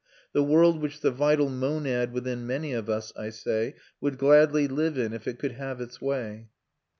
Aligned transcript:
the 0.33 0.41
world 0.41 0.81
which 0.81 1.01
the 1.01 1.11
vital 1.11 1.47
monad 1.47 2.11
within 2.11 2.47
many 2.47 2.73
of 2.73 2.89
us, 2.89 3.13
I 3.15 3.29
say, 3.29 3.75
would 3.99 4.17
gladly 4.17 4.67
live 4.67 4.97
in 4.97 5.13
if 5.13 5.27
it 5.27 5.37
could 5.37 5.51
have 5.51 5.79
its 5.79 6.01
way. 6.01 6.49